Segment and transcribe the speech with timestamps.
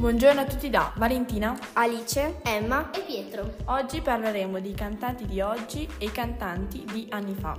[0.00, 3.56] Buongiorno a tutti da Valentina, Alice, Emma e Pietro.
[3.66, 7.54] Oggi parleremo dei cantanti di oggi e i cantanti di anni fa.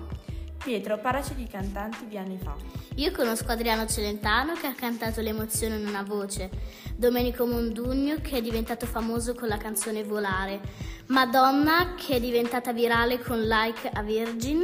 [0.57, 2.55] Pietro, parlaci di cantanti di anni fa.
[2.95, 6.49] Io conosco Adriano Celentano che ha cantato L'emozione in una voce,
[6.95, 10.61] Domenico Mondugno che è diventato famoso con la canzone Volare,
[11.07, 14.63] Madonna che è diventata virale con Like a Virgin,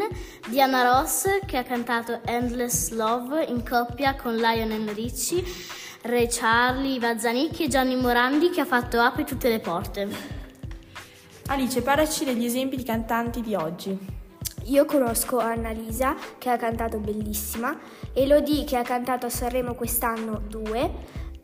[0.49, 5.43] Diana Ross che ha cantato Endless Love in coppia con Lionel Ricci,
[6.03, 10.07] Re Charlie Vazzanicchi e Gianni Morandi che ha fatto Apri tutte le porte.
[11.47, 13.97] Alice, parlaci degli esempi di cantanti di oggi.
[14.65, 17.77] io conosco Annalisa che ha cantato Bellissima,
[18.13, 20.91] Elodie che ha cantato a Sanremo quest'anno due,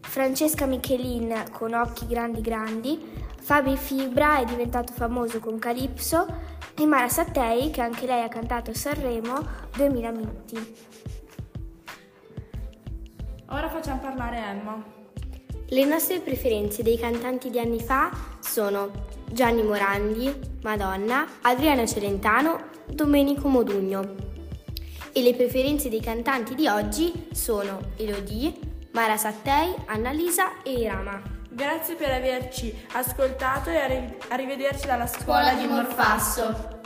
[0.01, 2.99] Francesca Michelin con Occhi Grandi Grandi,
[3.41, 6.25] Fabi Fibra è diventato famoso con Calypso
[6.75, 9.45] e Mara Sattei che anche lei ha cantato a Sanremo
[9.75, 10.75] 2000 minuti.
[13.53, 14.83] Ora facciamo parlare Emma.
[15.67, 18.09] Le nostre preferenze dei cantanti di anni fa
[18.39, 18.89] sono
[19.31, 24.15] Gianni Morandi, Madonna, Adriano Celentano, Domenico Modugno.
[25.11, 28.53] E le preferenze dei cantanti di oggi sono Elodie,
[28.93, 31.21] Mara Sattei, Annalisa e Irama.
[31.47, 36.81] Grazie per averci ascoltato e arri- arrivederci dalla scuola, Scuola di Morfasso.